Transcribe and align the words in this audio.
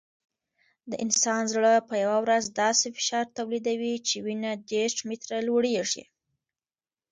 د 0.89 0.91
انسان 1.05 1.43
زړه 1.53 1.73
په 1.89 1.95
یوه 2.03 2.17
ورځ 2.25 2.43
داسې 2.61 2.87
فشار 2.97 3.25
تولیدوي 3.37 3.95
چې 4.07 4.15
وینه 4.25 4.51
دېرش 4.71 4.95
متره 5.09 5.37
لوړېږي. 5.47 6.03